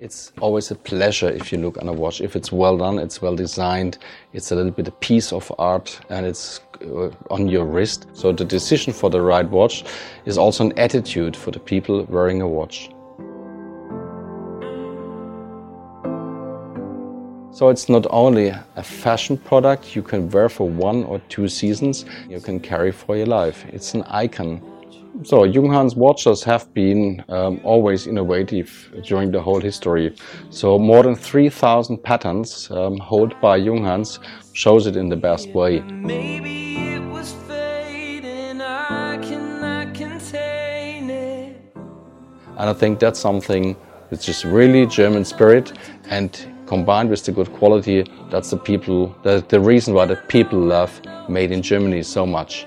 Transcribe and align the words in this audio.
It's 0.00 0.32
always 0.40 0.70
a 0.70 0.74
pleasure 0.74 1.28
if 1.28 1.50
you 1.50 1.58
look 1.58 1.78
on 1.78 1.88
a 1.88 1.92
watch. 1.92 2.20
If 2.20 2.36
it's 2.36 2.52
well 2.52 2.76
done, 2.76 2.98
it's 2.98 3.22
well 3.22 3.34
designed, 3.34 3.98
it's 4.32 4.52
a 4.52 4.54
little 4.54 4.70
bit 4.70 4.88
a 4.88 4.92
piece 4.92 5.32
of 5.32 5.50
art 5.58 5.98
and 6.10 6.26
it's 6.26 6.60
uh, 6.82 7.10
on 7.30 7.48
your 7.48 7.64
wrist. 7.64 8.06
So 8.12 8.32
the 8.32 8.44
decision 8.44 8.92
for 8.92 9.08
the 9.08 9.22
right 9.22 9.48
watch 9.48 9.84
is 10.26 10.36
also 10.36 10.66
an 10.66 10.78
attitude 10.78 11.34
for 11.34 11.50
the 11.50 11.60
people 11.60 12.04
wearing 12.04 12.42
a 12.42 12.48
watch. 12.48 12.90
So 17.52 17.70
it's 17.70 17.88
not 17.88 18.06
only 18.10 18.48
a 18.48 18.82
fashion 18.82 19.38
product 19.38 19.96
you 19.96 20.02
can 20.02 20.28
wear 20.28 20.50
for 20.50 20.68
one 20.68 21.04
or 21.04 21.20
two 21.30 21.48
seasons, 21.48 22.04
you 22.28 22.38
can 22.38 22.60
carry 22.60 22.92
for 22.92 23.16
your 23.16 23.26
life. 23.26 23.64
It's 23.72 23.94
an 23.94 24.02
icon 24.08 24.60
so 25.22 25.42
Junghans 25.42 25.96
watches 25.96 26.42
have 26.44 26.72
been 26.74 27.24
um, 27.28 27.60
always 27.64 28.06
innovative 28.06 28.90
during 29.02 29.30
the 29.30 29.40
whole 29.40 29.60
history. 29.60 30.14
So 30.50 30.78
more 30.78 31.02
than 31.02 31.16
3,000 31.16 31.98
patents 32.02 32.70
um, 32.70 32.98
held 32.98 33.40
by 33.40 33.60
Junghans 33.60 34.18
shows 34.52 34.86
it 34.86 34.96
in 34.96 35.08
the 35.08 35.16
best 35.16 35.48
way. 35.50 35.78
And 42.58 42.70
I 42.70 42.72
think 42.72 42.98
that's 42.98 43.20
something 43.20 43.76
that's 44.10 44.24
just 44.24 44.44
really 44.44 44.86
German 44.86 45.24
spirit 45.24 45.72
and 46.08 46.30
combined 46.66 47.10
with 47.10 47.24
the 47.24 47.32
good 47.32 47.52
quality, 47.52 48.04
that's 48.30 48.50
the 48.50 48.56
people, 48.56 49.14
the, 49.22 49.44
the 49.48 49.60
reason 49.60 49.94
why 49.94 50.06
the 50.06 50.16
people 50.16 50.58
love 50.58 51.00
made 51.28 51.52
in 51.52 51.62
Germany 51.62 52.02
so 52.02 52.26
much. 52.26 52.66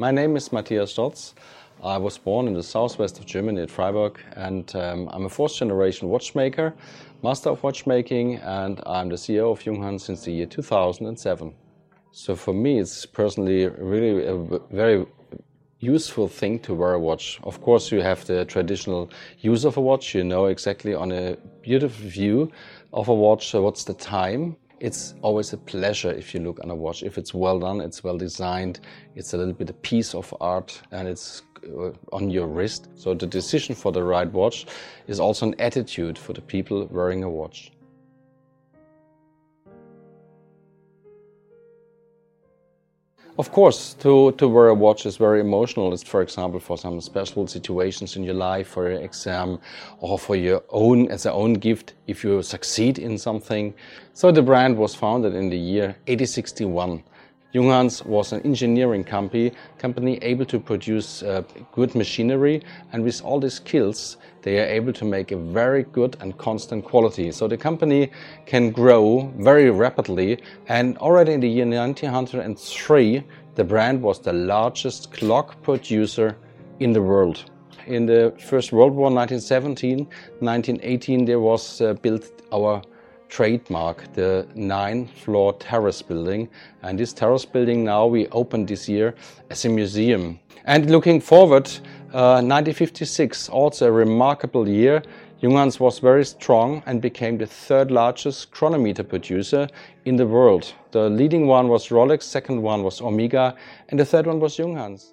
My 0.00 0.12
name 0.12 0.36
is 0.36 0.52
Matthias 0.52 0.92
Stotz. 0.94 1.34
I 1.82 1.98
was 1.98 2.18
born 2.18 2.46
in 2.46 2.54
the 2.54 2.62
southwest 2.62 3.18
of 3.18 3.26
Germany 3.26 3.62
at 3.62 3.68
Freiburg 3.68 4.20
and 4.36 4.72
um, 4.76 5.10
I'm 5.12 5.24
a 5.24 5.28
fourth 5.28 5.56
generation 5.56 6.08
watchmaker, 6.08 6.72
master 7.24 7.50
of 7.50 7.64
watchmaking 7.64 8.36
and 8.36 8.80
I'm 8.86 9.08
the 9.08 9.16
CEO 9.16 9.50
of 9.50 9.58
Junghans 9.58 10.02
since 10.02 10.22
the 10.22 10.30
year 10.30 10.46
2007. 10.46 11.52
So 12.12 12.36
for 12.36 12.54
me 12.54 12.78
it's 12.78 13.06
personally 13.06 13.66
really 13.66 14.24
a 14.24 14.36
very 14.70 15.04
useful 15.80 16.28
thing 16.28 16.60
to 16.60 16.74
wear 16.74 16.92
a 16.92 17.00
watch. 17.00 17.40
Of 17.42 17.60
course 17.60 17.90
you 17.90 18.00
have 18.00 18.24
the 18.24 18.44
traditional 18.44 19.10
use 19.40 19.64
of 19.64 19.78
a 19.78 19.80
watch, 19.80 20.14
you 20.14 20.22
know 20.22 20.46
exactly 20.46 20.94
on 20.94 21.10
a 21.10 21.36
beautiful 21.60 22.08
view 22.08 22.52
of 22.92 23.08
a 23.08 23.14
watch 23.14 23.52
what's 23.52 23.82
the 23.82 23.94
time 23.94 24.56
it's 24.80 25.14
always 25.22 25.52
a 25.52 25.56
pleasure 25.56 26.10
if 26.10 26.34
you 26.34 26.40
look 26.40 26.60
on 26.62 26.70
a 26.70 26.74
watch. 26.74 27.02
If 27.02 27.18
it's 27.18 27.34
well 27.34 27.58
done, 27.58 27.80
it's 27.80 28.04
well 28.04 28.16
designed, 28.16 28.80
it's 29.14 29.34
a 29.34 29.36
little 29.36 29.54
bit 29.54 29.70
a 29.70 29.74
piece 29.74 30.14
of 30.14 30.32
art 30.40 30.80
and 30.92 31.08
it's 31.08 31.42
uh, 31.64 31.90
on 32.12 32.30
your 32.30 32.46
wrist. 32.46 32.88
So 32.94 33.14
the 33.14 33.26
decision 33.26 33.74
for 33.74 33.92
the 33.92 34.02
right 34.02 34.30
watch 34.32 34.66
is 35.06 35.20
also 35.20 35.46
an 35.46 35.60
attitude 35.60 36.18
for 36.18 36.32
the 36.32 36.40
people 36.40 36.86
wearing 36.90 37.24
a 37.24 37.30
watch. 37.30 37.72
Of 43.38 43.52
course, 43.52 43.94
to, 44.00 44.32
to 44.32 44.48
wear 44.48 44.66
a 44.66 44.74
watch 44.74 45.06
is 45.06 45.16
very 45.16 45.40
emotional. 45.40 45.92
It's, 45.92 46.02
for 46.02 46.22
example, 46.22 46.58
for 46.58 46.76
some 46.76 47.00
special 47.00 47.46
situations 47.46 48.16
in 48.16 48.24
your 48.24 48.34
life, 48.34 48.66
for 48.66 48.90
your 48.90 49.00
exam, 49.00 49.60
or 50.00 50.18
for 50.18 50.34
your 50.34 50.64
own, 50.70 51.08
as 51.08 51.24
a 51.24 51.32
own 51.32 51.52
gift, 51.54 51.94
if 52.08 52.24
you 52.24 52.42
succeed 52.42 52.98
in 52.98 53.16
something. 53.16 53.74
So 54.12 54.32
the 54.32 54.42
brand 54.42 54.76
was 54.76 54.96
founded 54.96 55.36
in 55.36 55.50
the 55.50 55.56
year 55.56 55.86
1861. 56.08 57.04
Junghans 57.54 58.04
was 58.04 58.32
an 58.32 58.42
engineering 58.42 59.02
company, 59.02 59.52
company 59.78 60.18
able 60.20 60.44
to 60.44 60.60
produce 60.60 61.22
uh, 61.22 61.42
good 61.72 61.94
machinery, 61.94 62.62
and 62.92 63.02
with 63.02 63.24
all 63.24 63.40
these 63.40 63.54
skills, 63.54 64.18
they 64.42 64.58
are 64.60 64.66
able 64.66 64.92
to 64.92 65.06
make 65.06 65.32
a 65.32 65.36
very 65.36 65.84
good 65.84 66.16
and 66.20 66.36
constant 66.36 66.84
quality. 66.84 67.32
So 67.32 67.48
the 67.48 67.56
company 67.56 68.10
can 68.44 68.70
grow 68.70 69.32
very 69.38 69.70
rapidly, 69.70 70.42
and 70.68 70.98
already 70.98 71.32
in 71.32 71.40
the 71.40 71.48
year 71.48 71.64
1903, 71.64 73.24
the 73.54 73.64
brand 73.64 74.02
was 74.02 74.20
the 74.20 74.34
largest 74.34 75.12
clock 75.12 75.62
producer 75.62 76.36
in 76.80 76.92
the 76.92 77.00
world. 77.00 77.50
In 77.86 78.04
the 78.04 78.34
First 78.38 78.72
World 78.72 78.92
War, 78.92 79.10
1917, 79.10 80.06
1918, 80.40 81.24
there 81.24 81.40
was 81.40 81.80
uh, 81.80 81.94
built 81.94 82.42
our 82.52 82.82
trademark, 83.28 84.12
the 84.14 84.46
nine 84.54 85.06
floor 85.06 85.52
terrace 85.54 86.02
building. 86.02 86.48
And 86.82 86.98
this 86.98 87.12
terrace 87.12 87.44
building 87.44 87.84
now 87.84 88.06
we 88.06 88.26
opened 88.28 88.68
this 88.68 88.88
year 88.88 89.14
as 89.50 89.64
a 89.64 89.68
museum. 89.68 90.38
And 90.64 90.90
looking 90.90 91.20
forward, 91.20 91.66
uh, 92.12 92.42
1956, 92.42 93.48
also 93.48 93.86
a 93.86 93.92
remarkable 93.92 94.68
year. 94.68 95.02
Junghans 95.42 95.78
was 95.78 96.00
very 96.00 96.24
strong 96.24 96.82
and 96.86 97.00
became 97.00 97.38
the 97.38 97.46
third 97.46 97.90
largest 97.90 98.50
chronometer 98.50 99.04
producer 99.04 99.68
in 100.04 100.16
the 100.16 100.26
world. 100.26 100.72
The 100.90 101.08
leading 101.08 101.46
one 101.46 101.68
was 101.68 101.88
Rolex, 101.88 102.24
second 102.24 102.60
one 102.60 102.82
was 102.82 103.00
Omega, 103.00 103.54
and 103.88 104.00
the 104.00 104.04
third 104.04 104.26
one 104.26 104.40
was 104.40 104.56
Junghans. 104.56 105.12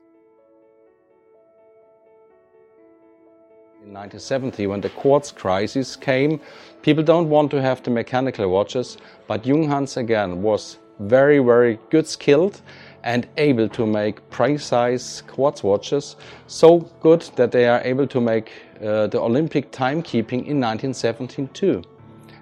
In 3.86 3.94
1970, 3.94 4.66
when 4.66 4.82
the 4.82 4.90
quartz 4.90 5.32
crisis 5.32 5.96
came, 5.96 6.40
people 6.82 7.04
don't 7.04 7.30
want 7.30 7.52
to 7.52 7.62
have 7.62 7.84
the 7.84 7.92
mechanical 7.92 8.50
watches, 8.50 8.98
but 9.28 9.44
Junghans 9.44 9.96
again 9.98 10.42
was 10.42 10.80
very, 11.00 11.38
very 11.38 11.78
good 11.92 12.08
skilled 12.08 12.62
and 13.04 13.28
able 13.38 13.70
to 13.70 13.86
make 13.86 14.28
precise 14.32 15.22
quartz 15.22 15.62
watches, 15.62 16.16
so 16.48 16.80
good 17.00 17.22
that 17.36 17.52
they 17.52 17.68
are 17.68 17.80
able 17.84 18.08
to 18.08 18.20
make 18.20 18.54
uh, 18.82 19.06
the 19.06 19.20
Olympic 19.20 19.72
timekeeping 19.72 20.48
in 20.48 20.60
1972. 20.60 21.84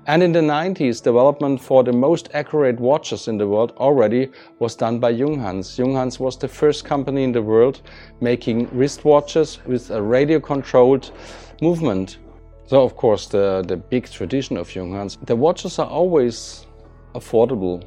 And 0.06 0.22
in 0.22 0.34
the 0.34 0.42
90s, 0.42 1.02
development 1.02 1.62
for 1.62 1.82
the 1.82 1.94
most 1.94 2.30
accurate 2.34 2.78
watches 2.78 3.30
in 3.30 3.38
the 3.38 3.48
world 3.48 3.72
already 3.78 4.32
was 4.60 4.76
done 4.76 5.00
by 5.00 5.14
Junghans. 5.14 5.78
Junghans 5.78 6.20
was 6.20 6.38
the 6.38 6.48
first 6.48 6.84
company 6.84 7.24
in 7.24 7.32
the 7.32 7.42
world 7.42 7.82
making 8.20 8.68
wristwatches 8.68 9.66
with 9.66 9.92
a 9.92 10.02
radio-controlled 10.02 11.12
movement. 11.62 12.18
So 12.66 12.84
of 12.84 12.98
course 12.98 13.28
the, 13.28 13.64
the 13.66 13.78
big 13.78 14.10
tradition 14.10 14.58
of 14.58 14.68
Junghans. 14.68 15.26
The 15.26 15.38
watches 15.38 15.80
are 15.80 15.88
always 15.88 16.66
affordable, 17.16 17.86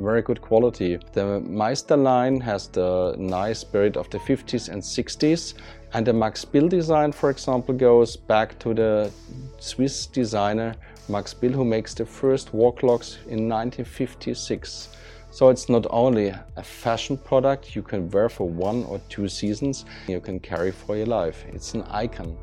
very 0.00 0.22
good 0.22 0.40
quality. 0.40 0.98
The 1.12 1.40
Meister 1.40 1.98
line 1.98 2.40
has 2.40 2.68
the 2.68 3.14
nice 3.18 3.58
spirit 3.58 3.98
of 3.98 4.08
the 4.08 4.18
50s 4.18 4.70
and 4.70 4.80
60s 4.80 5.52
and 5.92 6.06
the 6.06 6.14
Max 6.14 6.46
Bill 6.46 6.68
design, 6.68 7.12
for 7.12 7.28
example, 7.28 7.74
goes 7.74 8.16
back 8.16 8.58
to 8.60 8.72
the 8.72 9.10
Swiss 9.58 10.06
designer 10.06 10.74
Max 11.08 11.32
Bill, 11.32 11.52
who 11.52 11.64
makes 11.64 11.94
the 11.94 12.04
first 12.04 12.52
wall 12.52 12.72
clocks 12.72 13.18
in 13.26 13.48
1956. 13.48 14.88
So 15.30 15.48
it's 15.50 15.68
not 15.68 15.86
only 15.90 16.34
a 16.56 16.62
fashion 16.62 17.16
product 17.16 17.76
you 17.76 17.82
can 17.82 18.10
wear 18.10 18.28
for 18.28 18.48
one 18.48 18.84
or 18.84 19.00
two 19.08 19.28
seasons, 19.28 19.84
you 20.06 20.20
can 20.20 20.40
carry 20.40 20.70
for 20.70 20.96
your 20.96 21.06
life. 21.06 21.44
It's 21.52 21.74
an 21.74 21.82
icon. 21.90 22.36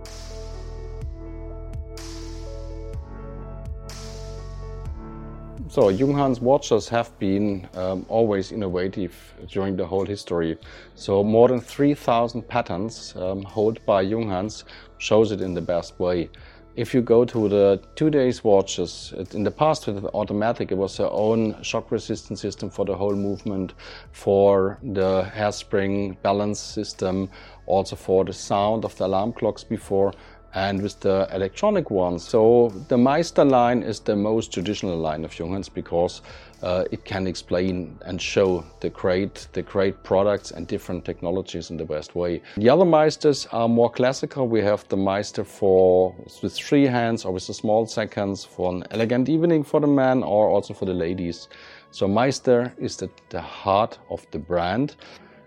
So 5.67 5.91
Junghans 5.91 6.39
watches 6.39 6.87
have 6.87 7.11
been 7.19 7.67
um, 7.73 8.05
always 8.07 8.53
innovative 8.53 9.13
during 9.49 9.75
the 9.75 9.85
whole 9.85 10.05
history. 10.05 10.57
So 10.93 11.21
more 11.21 11.49
than 11.49 11.59
3,000 11.59 12.47
patents 12.47 13.13
um, 13.17 13.43
held 13.43 13.85
by 13.85 14.05
Junghans 14.05 14.63
shows 14.99 15.33
it 15.33 15.41
in 15.41 15.53
the 15.53 15.61
best 15.61 15.99
way. 15.99 16.29
If 16.75 16.93
you 16.93 17.01
go 17.01 17.23
to 17.23 17.47
the 17.47 17.79
two 17.95 18.09
days 18.09 18.43
watches, 18.43 19.13
in 19.31 19.43
the 19.43 19.51
past 19.51 19.87
with 19.87 20.01
the 20.01 20.09
automatic, 20.13 20.73
it 20.73 20.77
was 20.77 20.97
their 20.97 21.09
own 21.09 21.61
shock 21.63 21.89
resistant 21.89 22.37
system 22.37 22.69
for 22.69 22.83
the 22.83 22.95
whole 22.95 23.15
movement, 23.15 23.73
for 24.11 24.77
the 24.83 25.23
hairspring 25.33 26.17
balance 26.21 26.59
system, 26.59 27.29
also 27.65 27.95
for 27.95 28.25
the 28.25 28.33
sound 28.33 28.83
of 28.83 28.93
the 28.97 29.05
alarm 29.05 29.31
clocks 29.31 29.63
before 29.63 30.11
and 30.55 30.81
with 30.81 30.99
the 31.01 31.27
electronic 31.33 31.91
ones. 31.91 32.25
So 32.25 32.73
the 32.87 32.97
Meister 32.97 33.43
line 33.43 33.83
is 33.83 33.99
the 33.99 34.15
most 34.15 34.53
traditional 34.53 34.97
line 34.97 35.25
of 35.25 35.31
Junghans 35.31 35.71
because 35.71 36.21
uh, 36.63 36.85
it 36.91 37.03
can 37.03 37.27
explain 37.27 37.99
and 38.05 38.19
show 38.21 38.65
the 38.79 38.89
great, 38.89 39.47
the 39.51 39.61
great 39.61 40.01
products 40.03 40.51
and 40.51 40.65
different 40.65 41.03
technologies 41.03 41.69
in 41.69 41.77
the 41.77 41.83
best 41.83 42.15
way. 42.15 42.41
The 42.55 42.69
other 42.69 42.85
Meisters 42.85 43.47
are 43.51 43.67
more 43.67 43.89
classical. 43.89 44.47
We 44.47 44.61
have 44.61 44.87
the 44.87 44.95
Meister 44.95 45.43
for 45.43 46.15
with 46.41 46.53
three 46.53 46.85
hands 46.85 47.25
or 47.25 47.33
with 47.33 47.47
the 47.47 47.53
small 47.53 47.85
seconds 47.85 48.45
for 48.45 48.73
an 48.73 48.85
elegant 48.91 49.27
evening 49.27 49.63
for 49.63 49.81
the 49.81 49.87
man 49.87 50.23
or 50.23 50.49
also 50.49 50.73
for 50.73 50.85
the 50.85 50.93
ladies. 50.93 51.49
So 51.91 52.07
Meister 52.07 52.73
is 52.77 52.95
the, 52.95 53.09
the 53.29 53.41
heart 53.41 53.99
of 54.09 54.25
the 54.31 54.39
brand. 54.39 54.95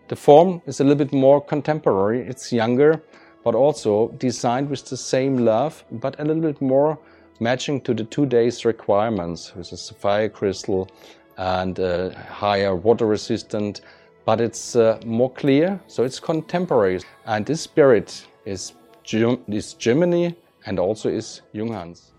The 0.09 0.17
form 0.17 0.61
is 0.67 0.81
a 0.81 0.85
little 0.85 0.97
bit 0.97 1.13
more 1.13 1.41
contemporary. 1.41 2.27
It's 2.27 2.53
younger 2.53 3.03
but 3.49 3.55
also 3.55 4.09
designed 4.19 4.69
with 4.69 4.85
the 4.91 4.97
same 4.99 5.39
love, 5.39 5.83
but 5.91 6.21
a 6.21 6.23
little 6.23 6.43
bit 6.43 6.61
more 6.61 6.99
matching 7.41 7.81
to 7.81 7.95
the 7.95 8.05
two 8.05 8.27
days 8.27 8.67
requirements 8.67 9.55
with 9.57 9.73
a 9.73 9.77
sapphire 9.79 10.29
crystal 10.29 10.87
and 11.39 11.79
higher 12.29 12.77
water 12.77 13.07
resistant, 13.07 13.81
but 14.27 14.39
it's 14.39 14.77
uh, 14.77 15.01
more 15.07 15.31
clear, 15.33 15.81
so 15.87 16.03
it's 16.03 16.21
contemporary. 16.21 17.01
And 17.25 17.47
this 17.47 17.63
spirit 17.63 18.27
is, 18.45 18.75
is 19.49 19.73
Germany 19.73 20.37
and 20.67 20.79
also 20.79 21.09
is 21.09 21.41
Junghans. 21.55 22.11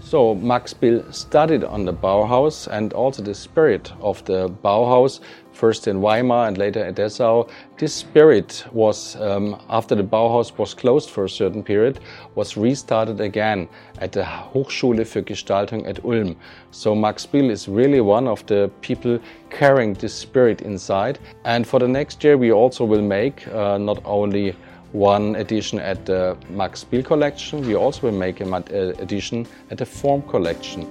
So 0.00 0.34
Max 0.34 0.74
Bill 0.74 1.04
studied 1.12 1.62
on 1.62 1.84
the 1.84 1.92
Bauhaus 1.92 2.66
and 2.66 2.92
also 2.94 3.22
the 3.22 3.34
spirit 3.34 3.92
of 4.00 4.24
the 4.24 4.48
Bauhaus, 4.48 5.20
first 5.54 5.88
in 5.88 6.00
Weimar 6.00 6.48
and 6.48 6.58
later 6.58 6.84
at 6.84 6.96
Dessau. 6.96 7.48
This 7.78 7.94
spirit 7.94 8.64
was, 8.72 9.16
um, 9.16 9.56
after 9.70 9.94
the 9.94 10.02
Bauhaus 10.02 10.58
was 10.58 10.74
closed 10.74 11.10
for 11.10 11.24
a 11.24 11.30
certain 11.30 11.62
period, 11.62 12.00
was 12.34 12.56
restarted 12.56 13.20
again 13.20 13.68
at 14.00 14.12
the 14.12 14.22
Hochschule 14.22 15.04
für 15.06 15.22
Gestaltung 15.22 15.86
at 15.86 16.04
Ulm. 16.04 16.36
So 16.70 16.94
Max 16.94 17.24
Bill 17.24 17.50
is 17.50 17.68
really 17.68 18.00
one 18.00 18.28
of 18.28 18.44
the 18.46 18.70
people 18.80 19.18
carrying 19.50 19.94
this 19.94 20.14
spirit 20.14 20.60
inside. 20.62 21.18
And 21.44 21.66
for 21.66 21.78
the 21.78 21.88
next 21.88 22.22
year, 22.24 22.36
we 22.36 22.52
also 22.52 22.84
will 22.84 23.02
make 23.02 23.46
uh, 23.48 23.78
not 23.78 24.02
only 24.04 24.54
one 24.92 25.34
edition 25.36 25.78
at 25.80 26.06
the 26.06 26.36
Max 26.50 26.84
Bill 26.84 27.02
collection. 27.02 27.66
We 27.66 27.74
also 27.74 28.02
will 28.02 28.18
make 28.18 28.40
an 28.40 28.54
edition 28.54 29.46
at 29.70 29.78
the 29.78 29.86
Form 29.86 30.22
collection. 30.22 30.86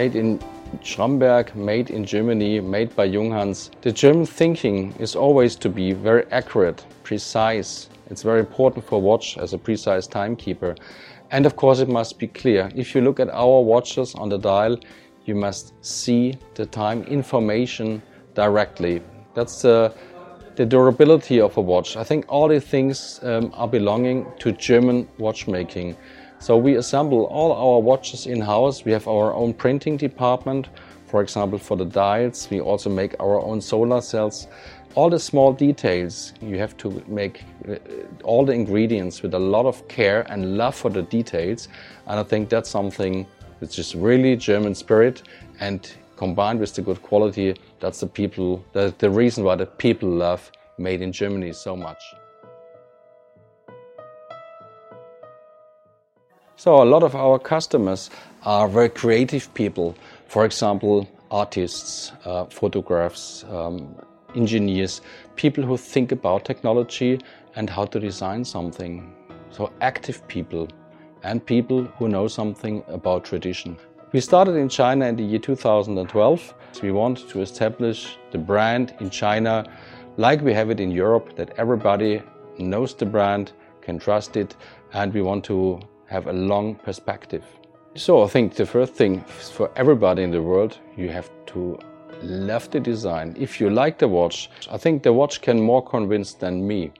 Made 0.00 0.16
in 0.16 0.38
Schramberg, 0.82 1.54
made 1.54 1.90
in 1.90 2.06
Germany, 2.06 2.58
made 2.58 2.96
by 2.96 3.06
Junghans. 3.06 3.68
The 3.82 3.92
German 3.92 4.24
thinking 4.24 4.94
is 4.98 5.14
always 5.14 5.56
to 5.56 5.68
be 5.68 5.92
very 5.92 6.24
accurate, 6.30 6.86
precise. 7.02 7.90
It's 8.08 8.22
very 8.22 8.40
important 8.40 8.86
for 8.86 8.98
watch 8.98 9.36
as 9.36 9.52
a 9.52 9.58
precise 9.58 10.06
timekeeper. 10.06 10.74
And 11.32 11.44
of 11.44 11.54
course 11.56 11.80
it 11.80 11.90
must 11.90 12.18
be 12.18 12.28
clear. 12.28 12.70
If 12.74 12.94
you 12.94 13.02
look 13.02 13.20
at 13.20 13.28
our 13.28 13.60
watches 13.60 14.14
on 14.14 14.30
the 14.30 14.38
dial, 14.38 14.78
you 15.26 15.34
must 15.34 15.74
see 15.84 16.38
the 16.54 16.64
time 16.64 17.02
information 17.02 18.00
directly. 18.34 19.02
That's 19.34 19.66
uh, 19.66 19.92
the 20.56 20.64
durability 20.64 21.42
of 21.42 21.58
a 21.58 21.60
watch. 21.60 21.98
I 21.98 22.04
think 22.04 22.24
all 22.26 22.48
these 22.48 22.64
things 22.64 23.20
um, 23.22 23.52
are 23.52 23.68
belonging 23.68 24.26
to 24.38 24.52
German 24.52 25.06
watchmaking. 25.18 25.94
So 26.40 26.56
we 26.56 26.76
assemble 26.76 27.24
all 27.26 27.52
our 27.52 27.80
watches 27.80 28.26
in-house. 28.26 28.86
We 28.86 28.92
have 28.92 29.06
our 29.06 29.34
own 29.34 29.52
printing 29.52 29.98
department. 29.98 30.68
For 31.04 31.20
example, 31.20 31.58
for 31.58 31.76
the 31.76 31.84
dials, 31.84 32.48
we 32.50 32.60
also 32.60 32.88
make 32.88 33.14
our 33.20 33.38
own 33.42 33.60
solar 33.60 34.00
cells. 34.00 34.48
All 34.94 35.10
the 35.10 35.18
small 35.18 35.52
details, 35.52 36.32
you 36.40 36.58
have 36.58 36.78
to 36.78 37.02
make 37.06 37.44
uh, 37.68 37.76
all 38.24 38.46
the 38.46 38.52
ingredients 38.52 39.22
with 39.22 39.34
a 39.34 39.38
lot 39.38 39.66
of 39.66 39.86
care 39.86 40.22
and 40.30 40.56
love 40.56 40.74
for 40.74 40.90
the 40.90 41.02
details. 41.02 41.68
And 42.06 42.18
I 42.18 42.22
think 42.22 42.48
that's 42.48 42.70
something 42.70 43.26
which 43.58 43.78
is 43.78 43.94
really 43.94 44.34
German 44.34 44.74
spirit 44.74 45.22
and 45.60 45.92
combined 46.16 46.58
with 46.58 46.74
the 46.74 46.80
good 46.80 47.02
quality, 47.02 47.54
that's 47.80 48.00
the 48.00 48.06
people, 48.06 48.64
the, 48.72 48.94
the 48.98 49.10
reason 49.10 49.44
why 49.44 49.56
the 49.56 49.66
people 49.66 50.08
love 50.08 50.50
made 50.78 51.02
in 51.02 51.12
Germany 51.12 51.52
so 51.52 51.76
much. 51.76 52.02
So 56.60 56.82
a 56.82 56.84
lot 56.84 57.02
of 57.02 57.14
our 57.16 57.38
customers 57.38 58.10
are 58.42 58.68
very 58.68 58.90
creative 58.90 59.48
people. 59.54 59.96
For 60.28 60.44
example, 60.44 61.08
artists, 61.30 62.12
uh, 62.26 62.44
photographers, 62.50 63.46
um, 63.48 63.96
engineers, 64.34 65.00
people 65.36 65.64
who 65.64 65.78
think 65.78 66.12
about 66.12 66.44
technology 66.44 67.18
and 67.56 67.70
how 67.70 67.86
to 67.86 67.98
design 67.98 68.44
something. 68.44 69.10
So 69.50 69.72
active 69.80 70.28
people 70.28 70.68
and 71.22 71.42
people 71.46 71.84
who 71.96 72.08
know 72.08 72.28
something 72.28 72.84
about 72.88 73.24
tradition. 73.24 73.78
We 74.12 74.20
started 74.20 74.56
in 74.56 74.68
China 74.68 75.06
in 75.06 75.16
the 75.16 75.24
year 75.24 75.38
2012. 75.38 76.54
We 76.82 76.92
want 76.92 77.26
to 77.30 77.40
establish 77.40 78.18
the 78.32 78.38
brand 78.38 78.92
in 79.00 79.08
China 79.08 79.64
like 80.18 80.42
we 80.42 80.52
have 80.52 80.68
it 80.68 80.78
in 80.78 80.90
Europe, 80.90 81.36
that 81.36 81.54
everybody 81.56 82.20
knows 82.58 82.92
the 82.92 83.06
brand, 83.06 83.52
can 83.80 83.98
trust 83.98 84.36
it, 84.36 84.56
and 84.92 85.14
we 85.14 85.22
want 85.22 85.42
to 85.44 85.80
have 86.10 86.26
a 86.26 86.32
long 86.32 86.74
perspective. 86.74 87.44
So 87.94 88.22
I 88.22 88.26
think 88.26 88.54
the 88.54 88.66
first 88.66 88.94
thing 88.94 89.20
for 89.20 89.70
everybody 89.76 90.22
in 90.22 90.30
the 90.30 90.42
world, 90.42 90.78
you 90.96 91.08
have 91.08 91.30
to 91.46 91.78
love 92.22 92.70
the 92.70 92.80
design. 92.80 93.34
If 93.38 93.60
you 93.60 93.70
like 93.70 93.98
the 93.98 94.08
watch, 94.08 94.50
I 94.70 94.76
think 94.76 95.02
the 95.02 95.12
watch 95.12 95.40
can 95.40 95.60
more 95.60 95.82
convince 95.82 96.34
than 96.34 96.66
me. 96.66 96.92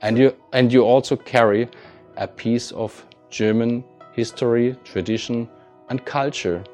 And 0.00 0.18
you, 0.18 0.34
and 0.52 0.72
you 0.72 0.82
also 0.82 1.16
carry 1.16 1.68
a 2.16 2.26
piece 2.26 2.72
of 2.72 3.06
German 3.30 3.84
history, 4.12 4.76
tradition, 4.84 5.48
and 5.90 6.04
culture 6.04 6.64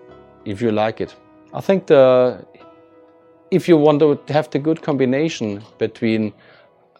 if 0.44 0.62
you 0.62 0.70
like 0.70 1.00
it. 1.00 1.14
I 1.52 1.60
think 1.60 1.86
the 1.86 2.44
if 3.50 3.68
you 3.68 3.76
want 3.76 3.98
to 3.98 4.18
have 4.32 4.48
the 4.50 4.60
good 4.60 4.80
combination 4.80 5.62
between 5.78 6.32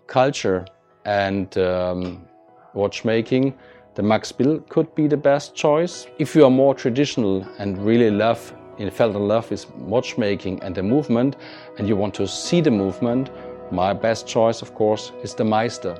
culture 0.09 0.67
and 1.05 1.57
um, 1.59 2.27
watchmaking, 2.75 3.55
the 3.95 4.03
Max 4.03 4.31
Bill 4.31 4.61
could 4.69 4.95
be 4.95 5.09
the 5.09 5.17
best 5.17 5.55
choice. 5.55 6.07
If 6.19 6.37
you 6.37 6.45
are 6.45 6.51
more 6.51 6.75
traditional 6.75 7.43
and 7.59 7.77
really 7.85 8.11
love, 8.11 8.55
in 8.79 8.89
felt 8.91 9.17
in 9.17 9.27
love 9.27 9.51
with 9.51 9.69
watchmaking 9.77 10.63
and 10.63 10.75
the 10.75 10.83
movement, 10.83 11.37
and 11.77 11.89
you 11.89 11.97
want 11.97 12.15
to 12.15 12.27
see 12.27 12.61
the 12.61 12.71
movement, 12.71 13.31
my 13.73 13.93
best 13.93 14.27
choice, 14.27 14.63
of 14.63 14.75
course, 14.75 15.13
is 15.23 15.35
the 15.35 15.45
Meister. 15.45 15.97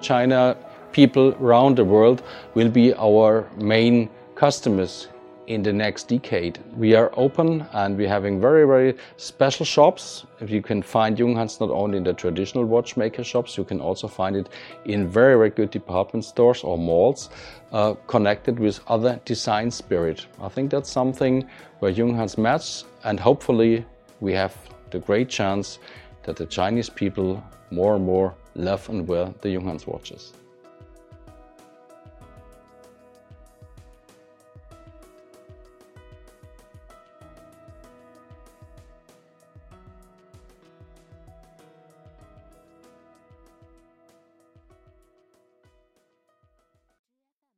China 0.00 0.56
people 0.92 1.34
around 1.40 1.76
the 1.76 1.84
world 1.84 2.22
will 2.54 2.68
be 2.68 2.94
our 2.94 3.48
main 3.56 4.08
customers 4.34 5.08
in 5.46 5.62
the 5.62 5.72
next 5.72 6.08
decade. 6.08 6.58
We 6.76 6.94
are 6.94 7.10
open 7.16 7.66
and 7.72 7.96
we're 7.96 8.08
having 8.08 8.40
very, 8.40 8.66
very 8.66 8.94
special 9.16 9.66
shops. 9.66 10.24
If 10.40 10.50
you 10.50 10.62
can 10.62 10.82
find 10.82 11.16
Junghans 11.16 11.60
not 11.60 11.70
only 11.70 11.98
in 11.98 12.04
the 12.04 12.12
traditional 12.12 12.64
watchmaker 12.64 13.24
shops, 13.24 13.56
you 13.58 13.64
can 13.64 13.80
also 13.80 14.08
find 14.08 14.36
it 14.36 14.48
in 14.84 15.08
very, 15.08 15.34
very 15.34 15.50
good 15.50 15.70
department 15.70 16.24
stores 16.24 16.62
or 16.62 16.78
malls 16.78 17.30
uh, 17.72 17.94
connected 18.06 18.58
with 18.58 18.80
other 18.88 19.20
design 19.24 19.70
spirit. 19.70 20.26
I 20.40 20.48
think 20.48 20.70
that's 20.70 20.90
something 20.90 21.48
where 21.80 21.92
Junghans 21.92 22.38
match 22.38 22.84
and 23.04 23.18
hopefully 23.18 23.84
we 24.20 24.32
have 24.34 24.56
the 24.90 25.00
great 25.00 25.28
chance 25.28 25.78
that 26.22 26.36
the 26.36 26.46
Chinese 26.46 26.88
people 26.88 27.42
more 27.70 27.96
and 27.96 28.04
more 28.04 28.34
love 28.54 28.88
and 28.88 29.08
wear 29.08 29.32
the 29.40 29.48
Junghans 29.48 29.86
watches. 29.86 30.32